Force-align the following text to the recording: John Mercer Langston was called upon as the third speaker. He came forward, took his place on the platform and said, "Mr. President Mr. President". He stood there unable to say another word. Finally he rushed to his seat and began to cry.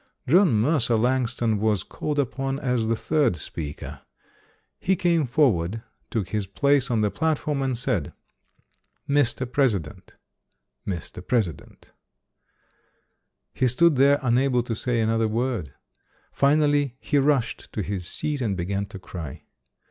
John 0.27 0.53
Mercer 0.59 0.95
Langston 0.97 1.59
was 1.59 1.83
called 1.83 2.17
upon 2.17 2.57
as 2.59 2.87
the 2.87 2.95
third 2.95 3.35
speaker. 3.35 4.01
He 4.79 4.95
came 4.95 5.27
forward, 5.27 5.83
took 6.09 6.29
his 6.29 6.47
place 6.47 6.89
on 6.89 7.01
the 7.01 7.11
platform 7.11 7.61
and 7.61 7.77
said, 7.77 8.11
"Mr. 9.07 9.45
President 9.45 10.15
Mr. 10.87 11.23
President". 11.27 11.91
He 13.53 13.67
stood 13.67 13.95
there 13.95 14.17
unable 14.23 14.63
to 14.63 14.73
say 14.73 15.01
another 15.01 15.27
word. 15.27 15.71
Finally 16.31 16.97
he 16.99 17.19
rushed 17.19 17.71
to 17.73 17.83
his 17.83 18.07
seat 18.07 18.41
and 18.41 18.57
began 18.57 18.87
to 18.87 18.97
cry. 18.97 19.43